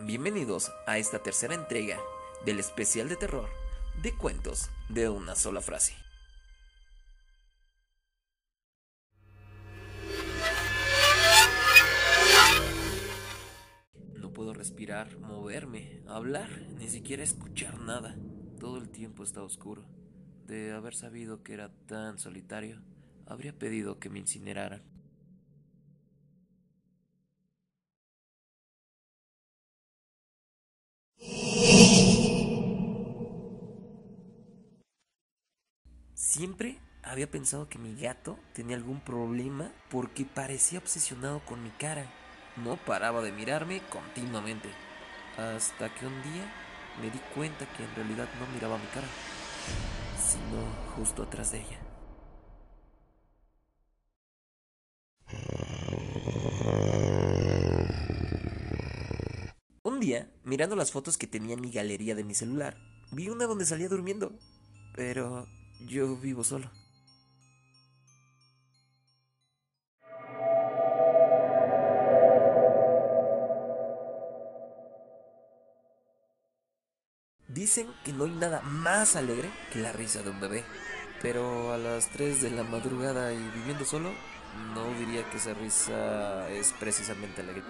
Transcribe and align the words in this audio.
Bienvenidos 0.00 0.70
a 0.86 0.96
esta 0.96 1.24
tercera 1.24 1.54
entrega 1.54 1.98
del 2.44 2.60
especial 2.60 3.08
de 3.08 3.16
terror 3.16 3.48
de 4.00 4.14
cuentos 4.14 4.70
de 4.88 5.08
una 5.08 5.34
sola 5.34 5.60
frase. 5.60 5.92
No 14.14 14.32
puedo 14.32 14.54
respirar, 14.54 15.18
moverme, 15.18 16.00
hablar, 16.06 16.48
ni 16.78 16.86
siquiera 16.86 17.24
escuchar 17.24 17.80
nada. 17.80 18.16
Todo 18.60 18.78
el 18.78 18.90
tiempo 18.90 19.24
está 19.24 19.42
oscuro. 19.42 19.84
De 20.46 20.70
haber 20.70 20.94
sabido 20.94 21.42
que 21.42 21.54
era 21.54 21.72
tan 21.86 22.20
solitario, 22.20 22.80
habría 23.26 23.52
pedido 23.52 23.98
que 23.98 24.10
me 24.10 24.20
incineraran. 24.20 24.97
Siempre 36.18 36.80
había 37.04 37.30
pensado 37.30 37.68
que 37.68 37.78
mi 37.78 37.94
gato 37.94 38.40
tenía 38.52 38.74
algún 38.74 38.98
problema 39.00 39.70
porque 39.88 40.24
parecía 40.24 40.80
obsesionado 40.80 41.38
con 41.46 41.62
mi 41.62 41.70
cara. 41.70 42.10
No 42.56 42.76
paraba 42.76 43.22
de 43.22 43.30
mirarme 43.30 43.80
continuamente. 43.88 44.68
Hasta 45.36 45.94
que 45.94 46.06
un 46.08 46.20
día 46.24 46.52
me 47.00 47.08
di 47.08 47.20
cuenta 47.36 47.72
que 47.72 47.84
en 47.84 47.94
realidad 47.94 48.28
no 48.40 48.52
miraba 48.52 48.78
mi 48.78 48.86
cara, 48.86 49.06
sino 50.18 50.66
justo 50.96 51.22
atrás 51.22 51.52
de 51.52 51.60
ella. 51.60 51.78
Un 59.84 60.00
día, 60.00 60.28
mirando 60.42 60.74
las 60.74 60.90
fotos 60.90 61.16
que 61.16 61.28
tenía 61.28 61.54
en 61.54 61.60
mi 61.60 61.70
galería 61.70 62.16
de 62.16 62.24
mi 62.24 62.34
celular, 62.34 62.76
vi 63.12 63.28
una 63.28 63.46
donde 63.46 63.66
salía 63.66 63.88
durmiendo. 63.88 64.32
Pero 64.96 65.46
yo 65.80 66.16
vivo 66.16 66.44
solo. 66.44 66.70
Dicen 77.48 77.88
que 78.04 78.12
no 78.12 78.24
hay 78.24 78.30
nada 78.30 78.60
más 78.60 79.16
alegre 79.16 79.50
que 79.72 79.80
la 79.80 79.92
risa 79.92 80.22
de 80.22 80.30
un 80.30 80.40
bebé. 80.40 80.64
Pero 81.20 81.72
a 81.72 81.78
las 81.78 82.08
3 82.10 82.42
de 82.42 82.50
la 82.50 82.62
madrugada 82.62 83.32
y 83.32 83.42
viviendo 83.50 83.84
solo, 83.84 84.12
no 84.74 84.86
diría 84.98 85.28
que 85.30 85.38
esa 85.38 85.54
risa 85.54 86.48
es 86.50 86.72
precisamente 86.78 87.40
alegre. 87.40 87.64